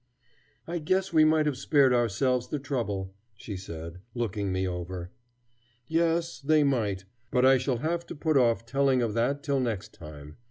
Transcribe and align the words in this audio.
"I 0.65 0.79
guess 0.79 1.13
we 1.13 1.23
might 1.25 1.45
have 1.45 1.59
spared 1.59 1.93
ourselves 1.93 2.47
the 2.47 2.57
trouble," 2.57 3.13
she 3.35 3.55
said, 3.55 3.99
looking 4.15 4.51
me 4.51 4.67
over. 4.67 5.11
Yes, 5.85 6.39
they 6.39 6.63
might. 6.63 7.05
But 7.29 7.45
I 7.45 7.59
shall 7.59 7.77
have 7.77 8.07
to 8.07 8.15
put 8.15 8.35
off 8.35 8.65
telling 8.65 9.03
of 9.03 9.13
that 9.13 9.43
till 9.43 9.59
next 9.59 9.93
time. 9.93 10.37